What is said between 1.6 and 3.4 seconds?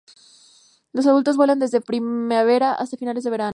primavera hasta finales de